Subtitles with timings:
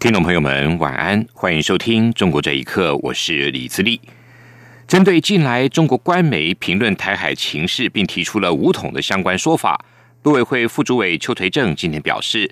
[0.00, 4.00] 听众朋友们，晚安，欢迎收听《中国这一刻》，我是李自立。
[4.86, 9.84] 针对近来中国官媒评论台海情势，并提出了武统的相关说法，
[10.22, 12.48] 陆委会副主委邱垂正今天表示，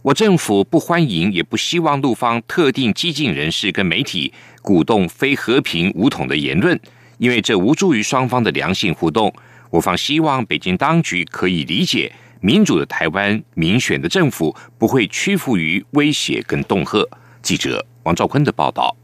[0.00, 6.80] 我政府不欢迎，也不希望陆方特定激进人士跟媒体鼓动非和平武统的言论，
[7.18, 9.30] 因为这无助于双方的良性互动。
[9.68, 12.10] 我方希望北京当局可以理解。
[12.40, 17.06] 民主的台湾，民选的政府不会屈服于威胁跟恫吓。
[17.42, 18.94] 记者王兆坤的报道。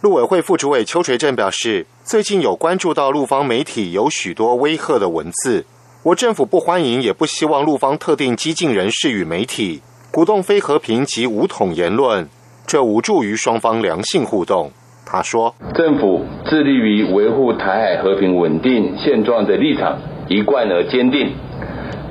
[0.00, 5.64] 陆委会副主委邱垂正表示，最近有关注到陆方媒体有许多威吓的文字，
[6.02, 12.28] 我政府不欢迎，也不希望陆方特定激进人士与媒体鼓动非和平及武统言论，
[12.66, 14.72] 这无助于双方良性互动。
[15.06, 21.32] 他说，政府致力于维护台海和平稳定现状的立场一贯而坚定。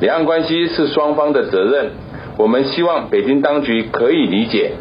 [0.01, 1.91] 两岸关系是双方的责任，
[2.35, 4.71] 我们希望北京当局可以理解，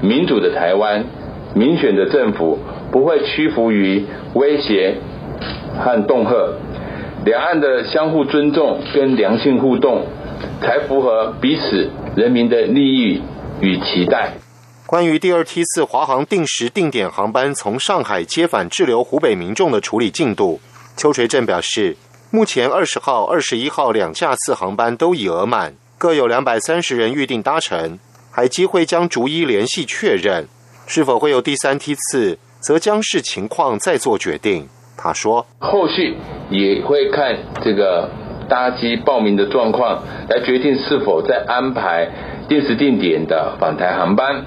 [0.00, 1.04] 民主的台湾，
[1.52, 2.60] 民选的政府
[2.92, 4.98] 不会屈服于威胁
[5.76, 6.54] 和恫吓，
[7.24, 10.06] 两岸的相互尊重跟良性互动，
[10.60, 13.20] 才符合彼此人民的利益
[13.60, 14.34] 与期待。
[14.86, 20.60] 关于第二梯次华航定时定点航班从上海接返滞留湖北民众的处理进度，
[20.96, 21.96] 邱垂正表示。
[22.30, 27.98] 目前二十号、二十一号两架次航班都已额满，各有两百三十人预定搭乘。
[28.30, 30.46] 海基会将逐一联系确认，
[30.86, 34.68] 是否会有第三梯次，则将视情况再做决定。
[34.94, 36.18] 他说，后续
[36.50, 38.10] 也会看这个
[38.46, 42.12] 搭机报名的状况，来决定是否再安排
[42.46, 44.44] 定时定点的返台航班。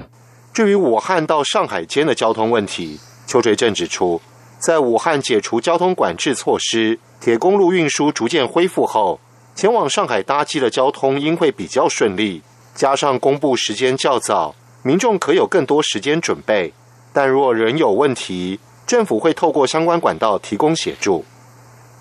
[0.52, 4.20] 至于武汉到上海间的交通问题，邱垂正指出，
[4.62, 7.00] 在武汉解除交通管制措施。
[7.20, 9.18] 铁公路运输逐渐恢复后，
[9.56, 12.42] 前往上海搭机的交通应会比较顺利。
[12.76, 16.72] 加上公布时间较早，民众可有更多时间准备。
[17.12, 21.24] 但若仍有问题，政府会透过相关管道提供协助。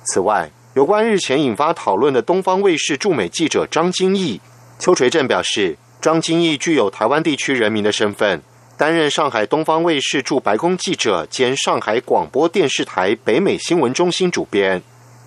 [0.03, 4.39] 此外，有关日前引发讨论的东方卫视驻美记者张金义，
[4.77, 8.41] 邱垂正表示，张金义具有台湾地区人民的身份，
[8.81, 14.81] 担任上海东方卫视驻白宫记者兼上海广播电视台北美新闻中心主编。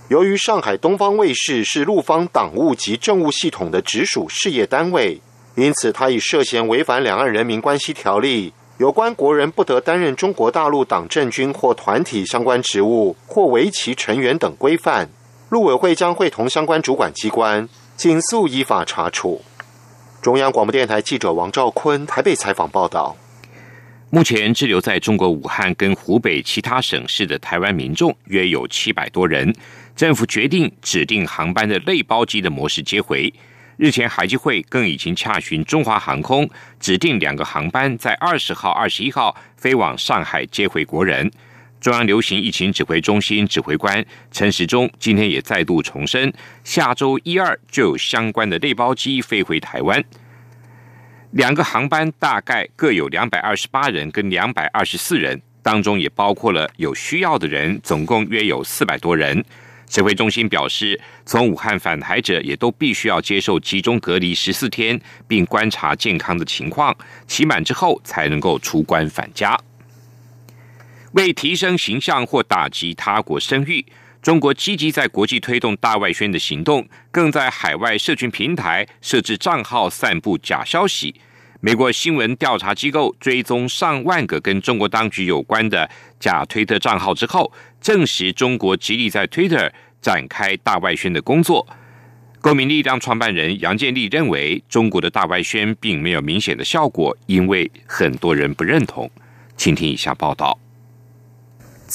[0.09, 5.21] 由于上海东方卫视是陆方党务及政务系统的直属事业单位，
[5.55, 15.09] 因此他已涉嫌违反《两岸人民关系条例》有关国人不得担任中国大陆党政军或团体相关职务或为其成员等规范。
[15.51, 19.43] 陆委会将会同相关主管机关尽速依法查处。
[20.21, 23.15] 中央广播电台记者王兆坤台北采访报道。
[24.15, 29.53] 目前滞留在中国武汉跟湖北其他省市的台湾民众约有七百多人。
[29.97, 33.35] 政府决定指定航班的类包机的模式接回。
[33.77, 36.49] 日前，海基会更已经洽询中华航空，
[36.79, 41.29] 指定两个航班在二十号、二十一号飞往上海接回国人。
[41.81, 46.33] 中央流行疫情指挥中心指挥官陈时中今天也再度重申，
[46.63, 50.05] 下周一二就有相关的类包机飞回台湾。
[51.35, 59.45] 两个航班大概各有两百二十八人跟两百二十四人，当中也包括了有需要的人，总共约有四百多人。
[59.89, 66.97] 指挥中心表示，从武汉返台者也都必须要接受集中隔离十四天，并观察健康的情况，
[67.27, 69.59] 期满之后才能够出关返家。
[71.13, 73.85] 为提升形象或打击他国声誉，
[74.25, 81.15] 中国积极在国际推动大外宣的行动，更在海外社群平台设置账号散布假消息。
[81.61, 87.53] 美国新闻调查机构追踪上万个跟中国当局有关的假推特账号之后，
[87.83, 89.71] 证实中国极力在推特
[90.01, 91.67] 展开大外宣的工作。
[92.41, 99.11] 公民力量创办人杨建立认为，中国的大外宣并没有明显的效果，因为很多人不认同。
[99.59, 100.59] 请听以下报道。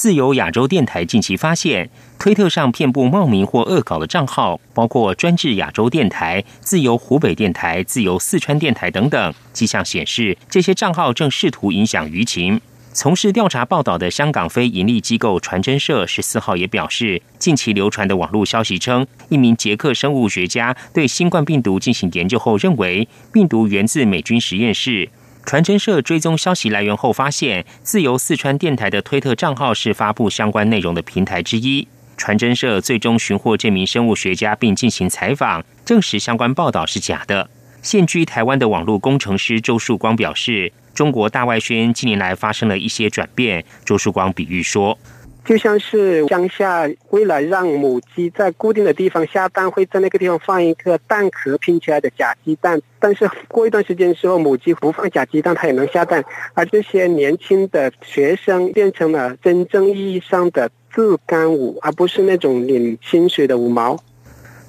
[0.00, 9.34] 自由亚洲电台近期发现，推特上遍布冒名或恶搞的账号，包括专制亚洲电台、自由湖北电台、自由四川电台等等。
[9.52, 12.58] 迹象显示，这些账号正试图影响舆情。
[12.94, 25.10] 从事调查报道的香港非营利机构传真社十四号也表示，近期流传的网络消息称，一名捷克生物学家对新冠病毒进行研究后认为，病毒源自美军实验室。
[25.44, 31.88] 传真社追踪消息来源后发现，自由四川电台的推特账号是发布相关内容的平台之一。
[32.16, 37.50] 传真社最终寻获这名生物学家，并进行采访，证实相关报道是假的。
[37.82, 43.64] 现居台湾的网络工程师周树光表示，中国大外宣近年来发生了一些转变。
[43.84, 44.98] 周树光比喻说。
[45.44, 52.80] 就像是乡下为了让母鸡在固定的地方下蛋，会在那个地方放一个蛋壳拼起来的假鸡蛋。
[52.98, 56.24] 但是过一段时间之后，母鸡不放假鸡蛋，它也能下蛋。
[56.54, 63.98] 而这些年轻的学生变成了真正意义上的自干五，而不是那种领薪水的五毛。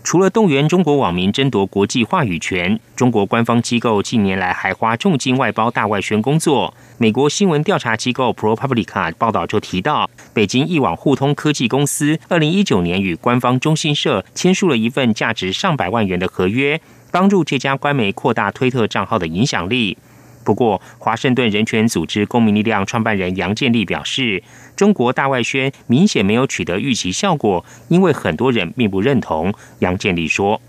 [0.03, 6.73] 除了动员中国网民争夺国际话语权，中国官方机构近年来还花重金外包大外宣工作。
[6.97, 16.81] 美国新闻调查机构 ProPublica 报道就提到，北京一网互通科技公司二零一九年与官方中新社签署了一份价值上百万元的合约，
[17.11, 19.97] 帮助这家官媒扩大推特账号的影响力。
[20.51, 24.43] 不过，华盛顿人权组织公民力量创办人杨建立表示，
[24.75, 29.53] 中国大外宣明显没有取得预期效果，因为很多人并不认同。
[29.79, 30.59] 杨建立说：“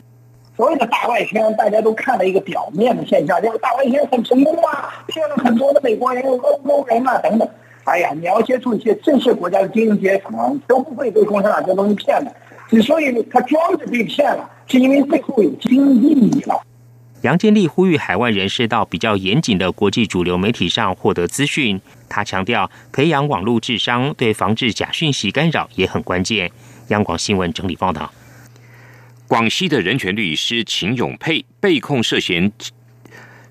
[0.56, 7.48] 所谓的大外宣，大家都看了一个表面的现象，就是大外宣很成功啊，骗了很多的美国人、欧洲人啊等等。
[7.82, 12.32] 哎呀，你要接触一些这些国家的精英阶层，都不会被共产党这东西骗的。
[12.68, 16.62] 之所以他装着被骗了，是因为背后有经济利益了。”
[17.22, 21.80] 杨建立呼吁海外人士到比较严谨的国际主流媒体上获得资讯。
[22.08, 26.50] 他强调，培养网络智商对防治假讯息干扰也很关键。
[26.88, 28.12] 央广新闻整理报道：
[29.28, 32.50] 广西的人权律师秦永佩被控涉嫌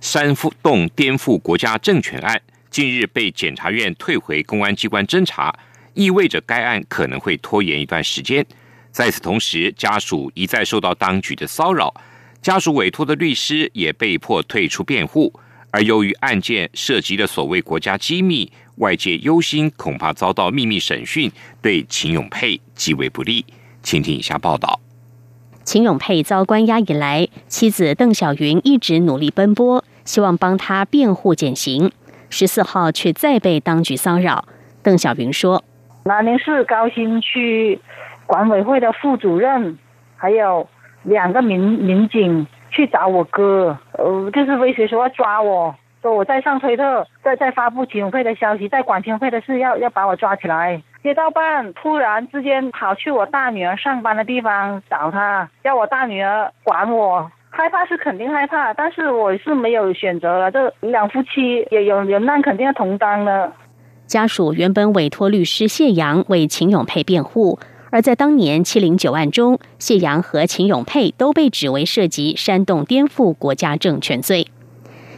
[0.01, 5.57] 煽动颠覆国家政权案，近日被检察院退回公安机关侦查，
[5.93, 8.45] 意味着该案可能会拖延一段时间。
[8.91, 11.93] 在此同时，家属一再受到当局的骚扰。
[12.41, 15.31] 家属委托的律师也被迫退出辩护，
[15.69, 23.45] 而由于案件涉及了所谓国家机密，外界忧心恐怕遭到秘密审讯，对秦永佩极为不利。
[23.83, 24.79] 请听以下报道：
[25.63, 31.91] 秦永佩遭关押以来，妻子邓小云一直努力奔波，希望帮他辩护减刑。
[32.31, 34.45] 十四号却再被当局骚扰。
[34.81, 35.63] 邓小云说
[36.05, 37.79] ：“南宁市高新区
[38.25, 39.77] 管委会的副主任，
[40.17, 40.67] 还有。”
[41.03, 50.81] 两个民民警去找我哥，呃，就是威胁说要抓我，说我在上推特，在在发布秦永佩的消息，在管秦永佩的事，要要把我抓起来。
[51.03, 63.51] 街道办突然之间跑去我大女儿上班的地方找他，要我大女儿管我，害怕是肯定害怕，但是我是没有选择了，这两夫妻也有有难，肯定要同当的。
[64.05, 67.57] 家属原本委托律师谢阳为秦永佩辩护。
[67.91, 74.47] 而在当年七零九案中，谢阳和秦永佩都被指为涉及煽动颠覆国家政权罪。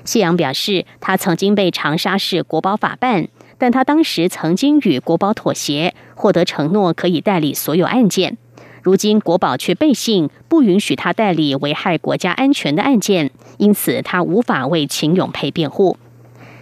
[0.03, 3.27] 谢阳表示，他曾经被长沙市国保法办，
[3.57, 8.37] 但他当时曾经与国保妥协，获得承诺可以代理所有案件。
[8.81, 15.95] 如今国保却背信，不允许他代理危害国家安全的案件，因此他无法为秦永佩辩护。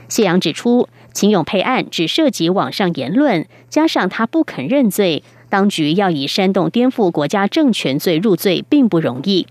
[0.08, 5.24] 谢阳指出，秦永佩案只涉及网上言论，加上他不肯认罪。
[5.52, 9.46] 当局要以煽动颠覆国家政权罪入罪并不容易，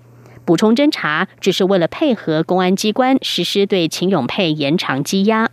[0.47, 5.51] 补充侦查只是为了配合公安机关实施对秦永佩延长羁押。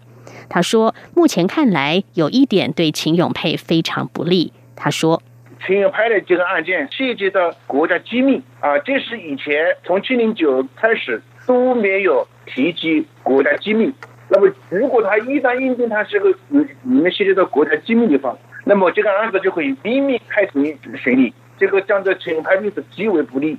[0.47, 4.53] 他说，目前看来有一点对秦永佩非常不利。
[4.73, 5.21] 他说，
[5.65, 13.91] 秦永佩的这个案件涉及到国家机密啊，这是以前从七零九开始都没有提及国家机密。
[14.29, 23.57] 那么，如果他一旦认定他是个里面涉及到国家机密的话，那么这个案子就会秘密开庭审理，这个将对秦永佩律师极为不利。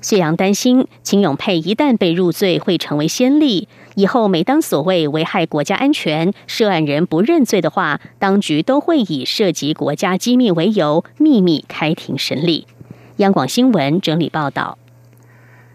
[0.00, 3.66] 谢阳担心，秦永佩一旦被入罪，会成为先例。
[3.96, 12.68] 以后每当所谓危害国家安全，涉案人不认罪的话，当局都会以涉及国家机密为由，秘密开庭审理。
[13.16, 14.78] 央广新闻整理报道。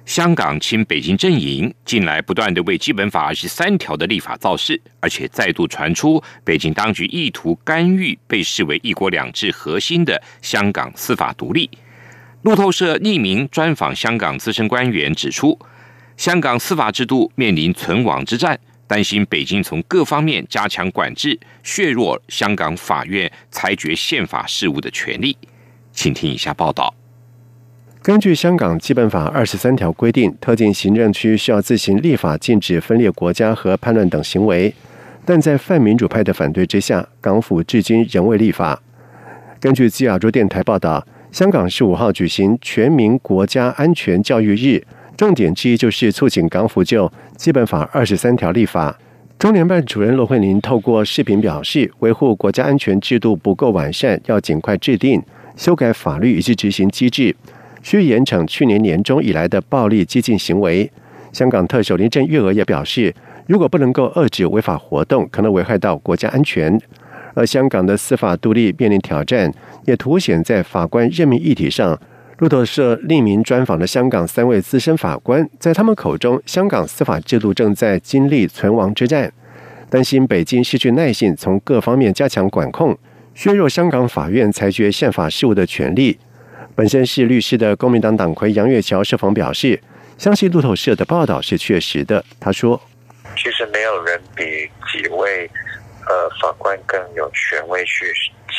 [0.09, 11.69] 香港亲北京阵营近来不断的为《基本法》二十三条的立法造势，而且再度传出北京当局意图干预被视为“一国两制”核心的香港司法独立。
[12.41, 15.55] 路透社匿名专访香港资深官员指出，
[16.17, 25.37] 香港司法制度面临存亡之战，担心北京从各方面加强管制，削弱香港法院裁决宪法事务的权利。
[25.91, 26.98] 请听以下报道。
[28.01, 34.73] 根据香港基本法二十三条规定，特定行政区需要自行立法禁止分裂国家和叛乱等行为，
[35.25, 38.81] 但在泛民主派的反对之下，港府至今仍未立法。
[39.59, 44.81] 根据自亚洲电台报道，香港十五号举行全民国家安全教育日，
[45.17, 48.97] 重点之一就是促请港府就基本法二十三条立法。
[49.37, 55.21] 中联办主任骆惠宁透过视频表示，维护国家安全制度不够完善，要尽快制定、
[55.57, 57.35] 修改法律以及执行机制，
[57.81, 60.91] 需严惩去年年中以来的暴力激进行为。
[61.31, 63.13] 香港特首林郑月娥也表示，
[63.47, 66.79] 如果不能够遏制违法活动，可能危害到国家安全。
[67.35, 69.53] 而香港的司法独立面临挑战，
[69.85, 71.99] 也凸显在法官任命议题上。
[72.39, 79.31] 路透社匿名专访的香港三位资深法官，在他们口中，香港司法制度正在经历存亡之战，
[79.89, 82.97] 担心北京失去耐性，从各方面加强管控，
[83.35, 86.17] 削弱香港法院裁决宪法事务的权利。
[86.79, 89.81] 本身是律师的公民党党魁杨月桥受访表示，
[90.17, 92.23] 相信路透社的报道是确实的。
[92.39, 92.81] 他说
[93.35, 94.43] ：“其实没有人比
[94.89, 95.45] 几位
[96.07, 98.05] 呃法官更有权威去。”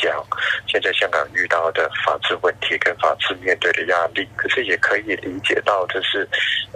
[0.00, 0.24] 讲
[0.66, 6.26] 现在香港遇到的法治问题跟法治面对的压力，可是也可以理解到，就是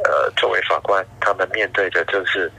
[0.02, 2.50] 呃，作为法官，他们面对的就是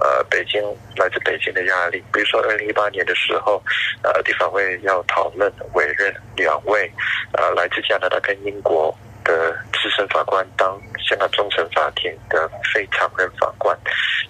[0.00, 0.62] 呃，北京
[0.96, 2.02] 来自北京的压力。
[2.12, 3.62] 比如说，二零一八年的时候，
[4.02, 6.90] 呃，地法会要讨论委任两位
[7.32, 8.96] 呃来自加拿大跟英国。
[9.24, 13.74] 的资深法官当香港终审法庭的非常任法官，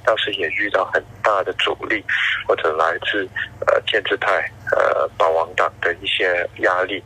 [0.04, 2.00] 当时也遇到很大的阻力，
[2.46, 3.28] 或者来自
[3.74, 4.30] 呃建制派、
[4.70, 7.02] 呃保王党的一些压力。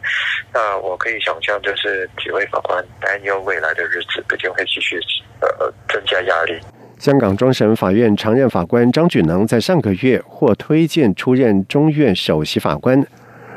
[0.52, 5.00] 那我可以想象，就是几位法官担忧未来的日子，北京会继续
[5.40, 6.60] 呃增加压力。
[6.98, 13.06] 香港终审法院常任法官张举能在上个月获推荐出任中院首席法官，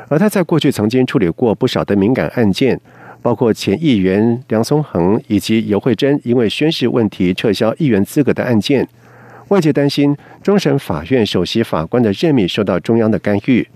[0.08, 2.80] 而他在过去曾经处理过不少的敏感案件。
[3.22, 8.88] 包括前议员梁松恒以及尤惠珍因为宣誓问题撤销议员资格的案件，
[9.48, 13.66] 外界担心终审法院首席法官的任命受到中央的干预。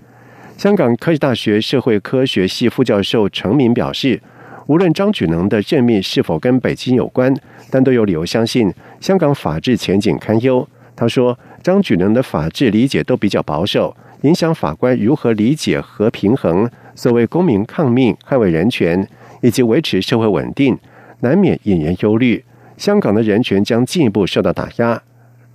[0.57, 4.19] 香港科技大学社会科学系副教授程明表示，
[4.65, 7.33] 无论张举能的任命是否跟北京有关，
[7.69, 10.67] 但都有理由相信香港法治前景堪忧。
[10.95, 19.07] 他说，张举能的法治理解都比较保守，影响法官如何理解和平衡所谓公民抗命、捍卫人权。
[19.41, 20.75] 以及维持社会稳定，
[21.19, 22.43] 难免引人忧虑。
[22.75, 24.99] 香港的人权将进一步受到打压。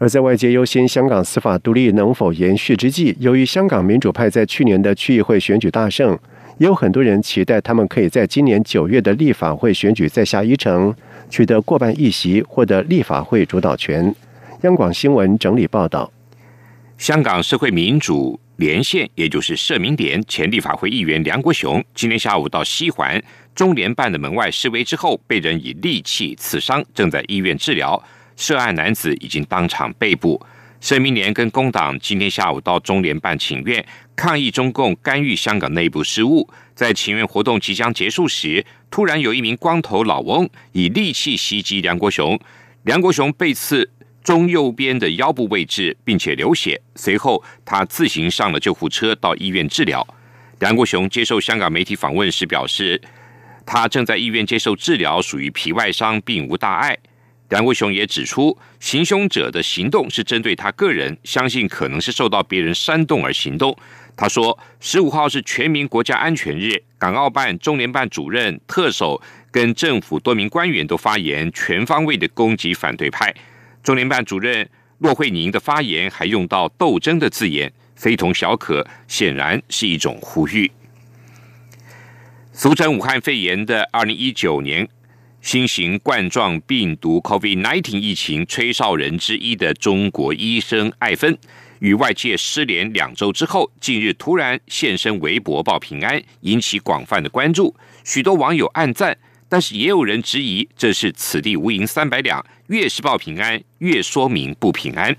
[0.02, 6.18] 而在外界忧心香港司法独立能否延续之际，由于香港民主派在去年的区议会选举大胜，
[6.58, 10.92] 也有很多人期待他们可以在今年九月的立法会选举再下一城，
[11.30, 14.12] 取得过半议席，获得立法会主导权。
[14.62, 16.10] 央广新闻整理报道：
[16.98, 18.40] 香港社会民主。
[18.56, 23.20] 连线，也就是社民联前立法会议员梁国雄，今天下午到西环
[23.54, 28.00] 中联办的门外示威之后，被人以利器刺伤，正在医院治疗。
[28.42, 30.44] 涉案男子已经当场被捕。
[30.80, 36.52] 社民联跟工党今天下午到中联办请愿，抗议中共干预香港内部事务。
[36.74, 42.36] 在请愿活动即将结束时，突然有一名光头老翁以利器袭击梁国雄，
[42.82, 43.88] 梁国雄被刺。
[44.24, 46.80] 中右边的腰部位置，并且流血。
[46.94, 50.04] 随后，他自行上了救护车到医院治疗。
[50.60, 53.00] 梁国雄接受香港媒体访问时表示，
[53.66, 56.96] 他正在医院接受治疗，属于皮外伤，并无大碍。
[57.52, 63.76] 梁国雄也指出，行凶者的行动是针对他个人，相信可能是受到别人煽动而行动。
[64.16, 73.34] 他说，十五号是全民国家安全日，港澳办、中联办主任、特首跟政府多名官员都发言，全方位的攻击反对派。
[73.82, 74.66] 中联办主任
[75.00, 80.72] 骆惠宁的发言还用到“斗争”的字眼，非同小可，显然是一种呼吁。
[82.54, 84.88] 俗称武汉肺炎的二零一九年
[85.42, 91.36] 新型冠状病毒 （COVID-19） 疫情吹哨人之一的中国医生艾芬，
[91.80, 99.18] 与外界失联两周之后，近日突然现身微博报平安，引起广泛的关注，许多网友暗赞。
[99.48, 105.14] 但是也有人质疑，这是此地无银三百两，越是报平安，越说明不平安。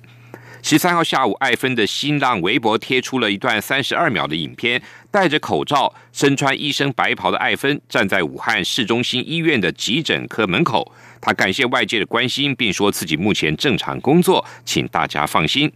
[0.65, 10.89] 十三号下午，艾芬的新浪微博贴出了一段三十二秒的影片，戴着口罩、身穿医生白袍的艾芬站在武汉市中心医院的急诊科门口，
[11.19, 15.69] 他感谢外界的关心，并说自己目前正常工作，请大家放心。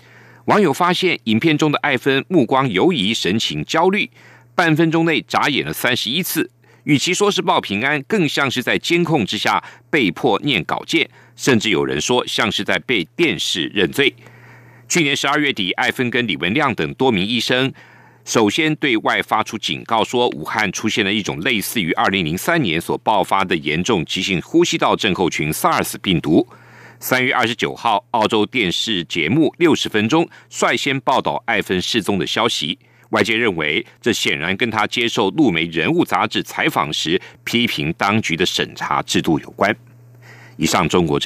[0.46, 4.10] 网友发现影片中的艾芬目光游移，神情焦虑，
[4.56, 6.50] 半分钟内眨眼了三十一次。
[6.86, 14.16] 与其说是报平安，更像是在监控之下被迫念稿件，甚至有人说像是在被电视认罪。
[14.88, 17.72] 去年十二月底，艾芬跟李文亮等多名医生
[18.24, 26.48] 首先对外发出警告，说武汉出现了一种类似于二零零三年所爆发的严重急性呼吸道症候群 SARS 病毒。
[27.00, 32.80] 三月二十九号，澳洲电视节目六十分钟率先报道艾芬失踪的消息。
[33.10, 39.76] 外界认为，这显然跟他接受路媒人物杂志采访时批评当局的审查制度有关。
[40.58, 41.26] 以上，中国这